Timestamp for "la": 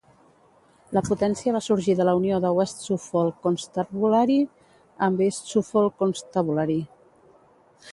0.97-1.01, 2.09-2.15